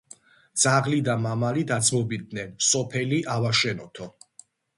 ძაღლი 0.61 1.01
და 1.07 1.15
მამალი 1.25 1.63
დაძმობილდენ: 1.73 2.57
სოფელი 2.69 3.21
ავაშენოთო! 3.37 4.11